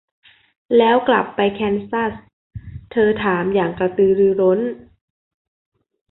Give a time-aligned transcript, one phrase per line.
[0.77, 2.13] แล้วกลับไปแคนซัส?
[2.91, 4.59] เธอถามอย่างกระตือรือร้น